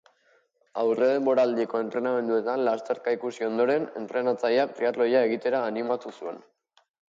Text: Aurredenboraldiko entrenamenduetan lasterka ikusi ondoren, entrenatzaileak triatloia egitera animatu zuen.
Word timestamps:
Aurredenboraldiko 0.83 1.81
entrenamenduetan 1.87 2.63
lasterka 2.69 3.13
ikusi 3.19 3.47
ondoren, 3.49 3.87
entrenatzaileak 4.03 4.75
triatloia 4.81 5.25
egitera 5.31 5.63
animatu 5.69 6.19
zuen. 6.19 6.45